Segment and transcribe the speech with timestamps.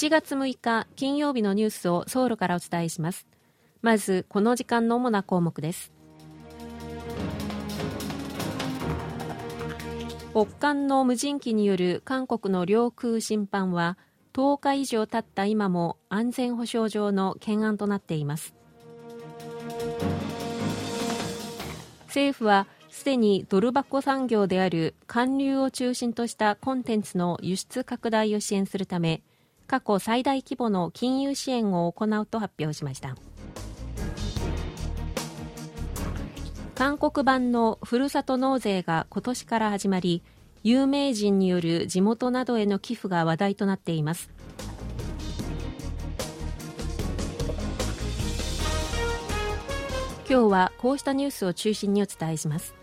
[0.00, 3.26] 1月6日金曜日のニュースをソウルからお伝えします。
[3.82, 5.92] まずこの時間の主な項目です。
[10.32, 13.98] 北韓の無人機による韓国の領空侵犯は
[14.32, 18.54] 10日以上経った今も安全保障上の懸案となっています。
[22.06, 29.20] 政府はすでにドル箱産業である韓流を中心としたコンテンツの輸出拡大を支援するため
[29.70, 33.14] 過去最大規模の金融支援を行うと発表しました。
[36.74, 40.24] 韓国版のふるさと納税が今年から始まり
[40.64, 44.28] 有名人による地元などへの寄付が話題となっています。
[50.28, 52.79] 今日はこうしたニュースを中心にお伝えします。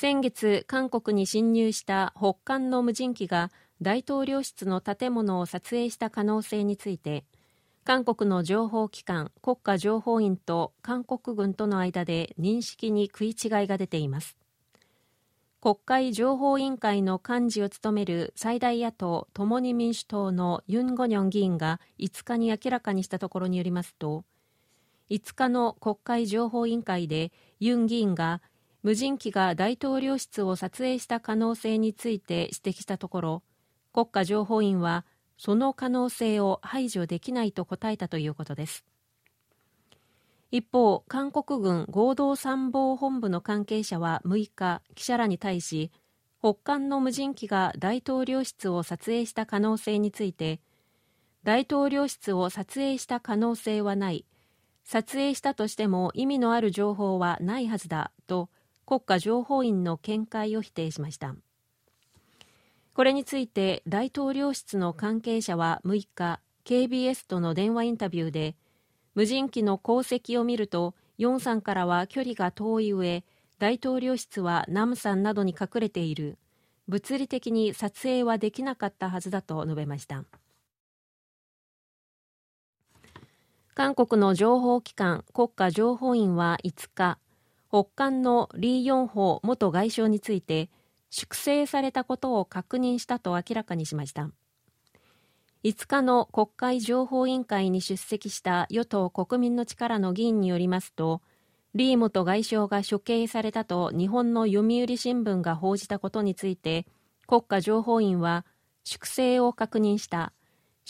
[0.00, 3.50] 先月韓国に侵入した北韓の無人機が
[3.82, 7.24] 大統領室の建物を撮影した可能性について
[7.82, 14.36] 韓国の情報機関国家情報院と韓国軍との間で認識に食い違いが出ています。
[15.60, 24.22] 国会情報委員会の幹事を務める最大野党共に民主党のユン・ゴニョン議員が5日に明らかにしたところによりますと
[25.10, 28.40] 5日の国会情報委員会でユン議員が
[28.82, 33.42] 無人機が大統領室を撮影した可能性について指摘したところ
[33.92, 35.04] 国家情報院は
[35.36, 38.84] その可能性を排除できないと答えたということです。
[40.50, 45.92] 一方韓国軍合同参謀本部の関係者は6日記者らに対し
[46.40, 50.60] 北韓の無人機が大統領室を撮影した可能性について
[51.42, 54.24] 大統領室を撮影した可能性はない
[54.84, 58.48] 撮影したとしても意味のある情報はないはずだと
[58.88, 61.36] 国家情報院の見解を否定しました。
[62.94, 68.56] これについて大統領室の関係者は6日 KBS との電話インタビューで
[69.14, 73.24] 無人機の航跡を見るとヨンさんからは距離が遠い上
[73.58, 76.38] 大統領室はナムさんなどに隠れている。
[76.86, 80.24] 物理的に撮影はできなかったはずだと述べました。
[83.74, 87.18] 韓国の情報機関国家情報院は5日
[87.70, 90.70] 北韓のリー・ヨンホ元外相について
[91.10, 94.30] 粛清されたことを確認したと明らかにしました。
[95.64, 101.20] 5日の国会情報委員会に出席した与党国民の力の議員によりますと
[101.74, 106.86] リー元外相が処刑されたと日本の読売新聞が報じたことについて
[107.26, 108.46] 国家情報院は
[108.84, 110.32] 粛清を確認した。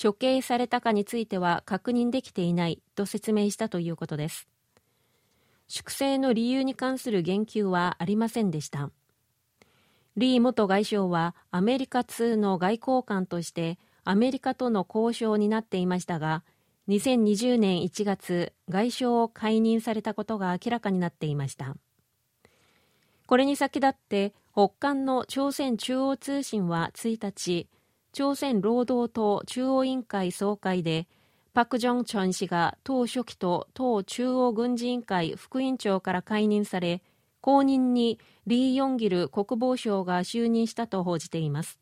[0.01, 4.47] 処刑されたかについては確認できていないと説明したということです。
[5.69, 8.91] 粛清の理由に関する言及はありませんでした。
[10.17, 16.43] リー元外相はアメリカ通の外交官としてアメリカとの交渉になっていましたが
[16.89, 21.77] 2020年1月外相を解任されたことが明らかになっていました。
[23.27, 27.69] これに先立って北韓の朝鮮中央通信は1日
[28.13, 31.07] 朝鮮労働党中央委員会総会で
[31.55, 37.03] パク・ジョンチョン氏が党書記と党中央軍事委員会副委員長から解任され
[37.41, 41.79] 後任にリー・ヨンギル国防相が就任したと報じています。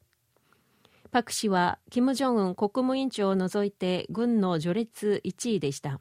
[1.11, 6.01] パク氏は金正恩国務委員長を除いて軍の序列1位でした。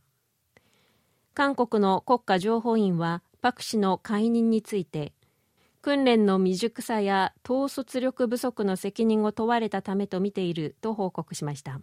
[1.34, 5.14] 韓国の国家情報院はパク氏の解任について
[5.82, 11.80] 訓練の未熟さや統率力不足の責任を問われたためと見ていると報告しました。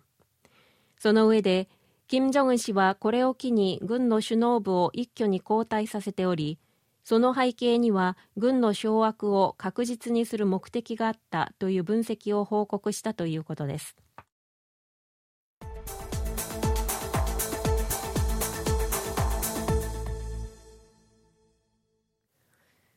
[1.03, 1.69] その上で
[2.07, 6.61] 金正恩氏はこれを機に軍の首脳部を一挙に交代させており
[7.03, 13.97] その背景には軍の掌握を確実にする目的があったという分析を報告したということです。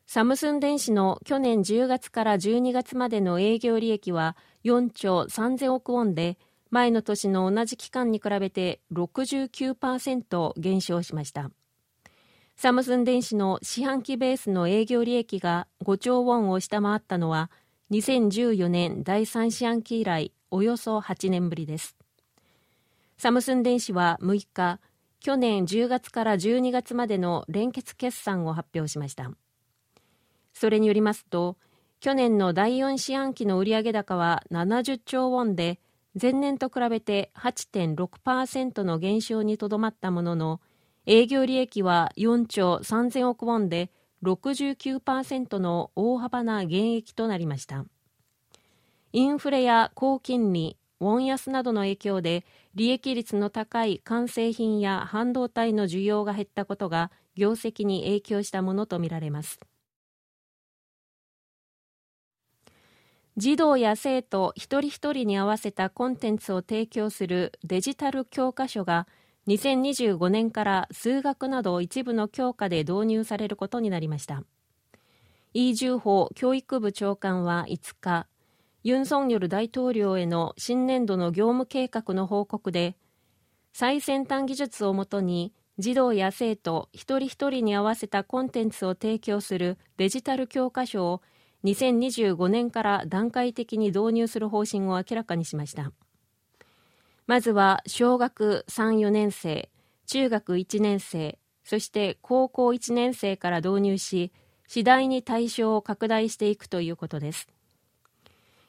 [0.06, 6.38] サムスン電子の去年10月から12月までの営業利益は4兆3000億ウォンで
[6.72, 11.52] 前の年の同じ期間に比べて69%減少しました。
[12.56, 17.52] サムスン電子の四半期ベースの営業利益が5兆ウォンを下回ったのは
[17.92, 21.96] 2014年第3四半期以来およそ8年ぶりです。
[23.18, 24.80] サムスン電子は6日
[25.20, 29.32] 去年10月から12月までの連結決算を発表しました。
[30.54, 31.58] それによりますと
[32.00, 35.80] 去年の第4四半期の売上高は70兆ウォンで
[36.20, 40.62] 前年と比べて8.6%の減少にとどまったものの
[41.06, 43.92] 営業利益は4兆3000億ウォンで
[44.24, 47.86] 69%の大幅な減益となりました。
[49.12, 59.60] インフレや高金利ウォン安などの影響で利益率の高い完成品や半導体の需要が減ったことが業績に影響したものとみられます。
[63.38, 69.08] 児童や生徒一人一人に合わせたコンテンツを提供するデジタル教科書が
[69.48, 74.44] 2025年から数学など一部の教科で導入されることになりました。
[75.54, 78.28] イ・ジュホ教育部長官は5日
[78.84, 82.96] ユン・ソンニョル大統領への新年度の業務計画の報告で
[83.74, 91.22] 最先端技術をもとに児童や生徒一人一人に合わせたコンテンツを提供するデジタル教科書を
[91.66, 95.92] 2025年から段階的に導入する方針を明らかにしました。
[97.26, 99.70] まずは小学3、4年生
[100.06, 104.32] 中学1年生そして高校1年生から導入し
[104.68, 107.48] 次第に対象を拡大していくということです。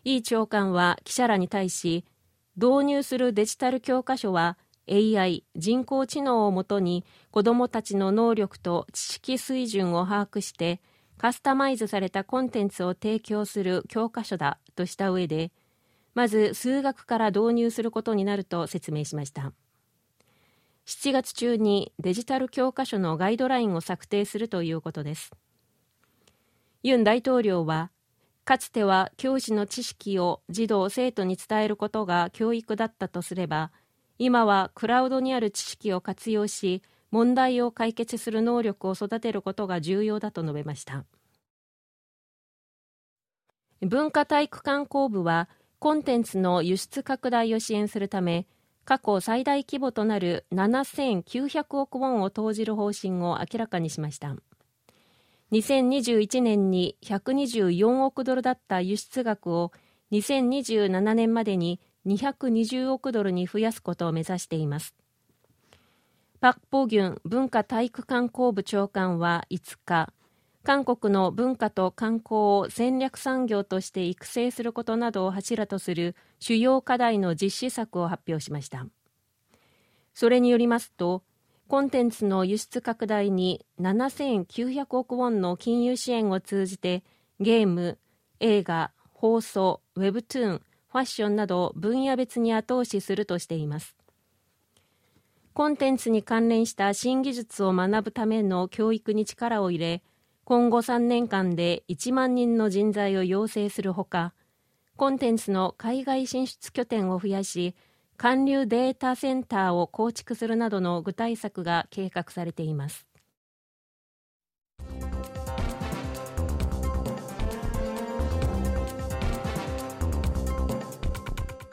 [0.05, 2.05] イ長官は記者らに対し
[2.57, 4.57] 導入するデジタル教科書は
[4.89, 10.81] AI 人工知能をもとに子どもたちの能力と知識水準を把握して
[11.19, 15.51] カスタマイズされたコンテンツを提供する教科書だとした上で
[16.15, 19.53] まず数学から導入することになると説明しました。
[20.87, 25.33] 7月中にデジタル教科書のガイドラインを策定するということです。
[26.83, 27.91] ユン大統領は
[28.45, 33.73] かつては教師の知識を児童生徒に伝えることが教育だったとすれば
[34.19, 41.05] 今はクラウドにある知識を活用し問題を解決する能力を育てることが重要だと述べました。
[43.83, 45.49] 文化体育観光部は
[45.79, 48.47] コンテンツの輸出拡大を支援するため
[48.85, 54.37] 過去最大規模となる7900億ウォンを投じる方針を明らかにしました。
[55.53, 59.73] 2021年に124億ドルだった輸出額を
[60.13, 64.95] 2027年までに220億ドルに増やすことを目指しています。
[66.47, 70.13] パク・ポギュン文化体育観光部長官は5日
[70.63, 78.87] 韓国の文化と観光を戦略産業として育成することなどを柱とする主要課題の実施策を発表しました。
[80.15, 81.25] それによりますと
[81.67, 87.03] コンテンツの輸出拡大に7900億ウォンの金融支援を通じて
[87.41, 87.99] ゲーム、
[88.39, 90.63] 映画、放送、ウェブトゥーン、
[90.93, 93.96] ファッションなど分野別に後押しするとしています。
[95.57, 100.03] コンテンツに関連した新技術を学ぶための教育に力を入れ、
[100.45, 104.35] 今後3年間で1万人の人材を養成するほか、
[104.97, 107.75] コンテンツの海外進出拠点を増やし、
[108.19, 113.07] 韓流データセンターを構築するなどの具体策が計画されています。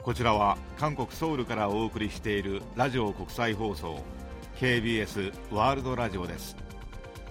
[0.03, 4.03] こちらは韓国ソウルからお送りしているラジオ国際放送
[4.59, 6.57] KBS ワールドラジオです。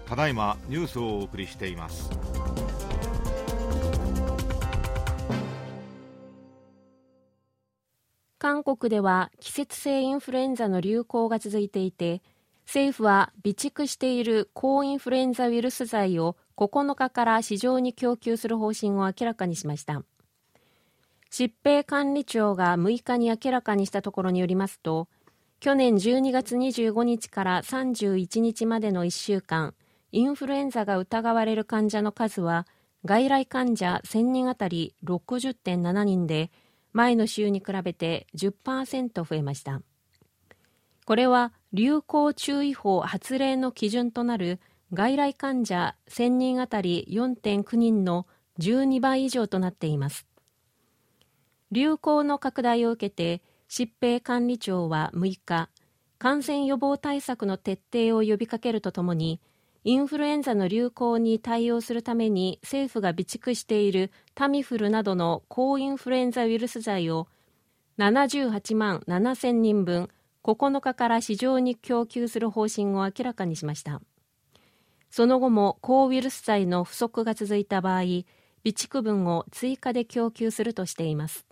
[0.06, 2.10] ただいまニュースをお送りしています。
[8.38, 12.22] 韓国では季節性インフルエンザの流行が続いていて
[12.64, 20.02] 政府は備蓄している抗インフルエンザウイルス剤を9日から市場に供給する方針を明らかにしました。
[21.32, 25.08] 疾病管理庁が6日に明らかにしたところによりますと
[25.60, 29.74] 去年12月25日から31日までの1週間
[30.12, 32.66] インフルエンザが疑われる患者の数は
[33.06, 36.50] 外来患者1000人あたり60.7人で
[36.92, 39.80] 前の週に比べて10%増えました。
[41.04, 44.60] これは流行注意報発令の基準となる
[44.92, 48.26] 外来患者1000人あたり4.9人の
[48.60, 50.26] 12倍以上となっています。
[51.72, 55.70] 流行の拡大を受けて疾病管理庁は6日
[56.18, 59.40] 感染予防対策の徹底を呼びかけるとともに
[59.84, 67.26] インフルエンザの流行に対応するために政府が備蓄しているタミフルなどの抗インフルエンザウイルス剤を
[67.98, 70.10] 78万7000人分
[70.44, 74.02] 9日から市場に供給する方針を明らかにしました。
[75.10, 78.24] その後も抗ウイルス剤の不足が続いた場合備
[78.66, 81.46] 蓄分を追加で供給するとしています。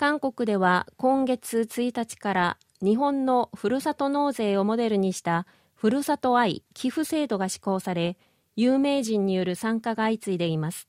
[0.00, 8.16] 韓国では今月1日から日本のふるさと納税をモデルにしたふるさと愛寄付制度が施行され
[8.56, 10.88] 有名人による参加が相次いでいます。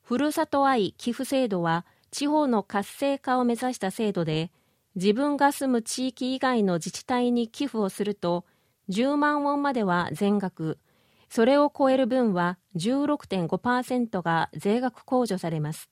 [0.00, 4.50] ふるさと愛寄付制度は地方の活性化を目指した制度で
[4.94, 8.46] 自分が住む地域以外の自治体に寄付をすると
[8.88, 10.78] 10万ウォンまでは全額
[11.28, 15.90] それを超える分は16.5%が税額控除されます。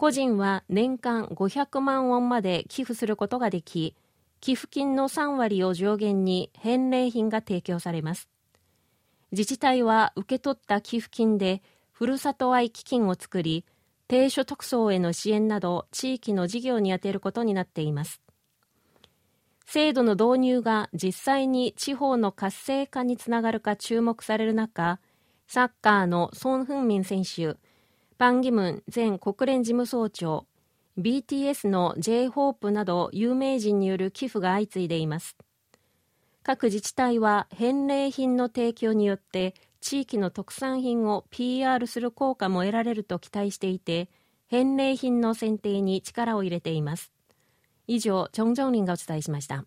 [0.00, 3.94] 個人は年間500万ウォンまで寄付することができ
[4.40, 8.26] 寄付金の3割を上限に返礼品が提供されます。
[9.30, 13.66] 自治体は受け取った寄付金でふるさと愛基金を作り
[14.08, 18.22] 低所得層への支援など地域の事業に充てることになっています。
[19.66, 24.98] 制度の導入が実際に地方の活性化につながるか注目される中
[25.46, 27.58] サッカーのソン・フンミン選手
[28.20, 30.44] パン・ギムン前国連事務総長
[30.98, 35.38] BTS の J−HOPE など有名人による寄付が相次いでいます
[36.42, 44.10] 各自治体は返礼品の提供によって地域の特産品を PR する効果も得られると期待していて
[44.48, 47.12] 返礼品の選定に力を入れています
[47.86, 49.64] 以上、チョン・ジョンリンがお伝えしました。